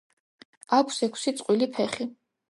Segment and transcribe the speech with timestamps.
[0.77, 2.09] აქვს ექვსი წყვილი ფეხი.